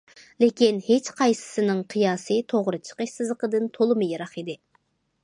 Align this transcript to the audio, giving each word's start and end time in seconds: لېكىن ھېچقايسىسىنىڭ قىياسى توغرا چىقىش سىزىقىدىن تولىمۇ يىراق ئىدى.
لېكىن 0.43 0.77
ھېچقايسىسىنىڭ 0.85 1.83
قىياسى 1.95 2.37
توغرا 2.53 2.79
چىقىش 2.89 3.13
سىزىقىدىن 3.19 3.69
تولىمۇ 3.79 4.09
يىراق 4.15 4.35
ئىدى. 4.43 4.57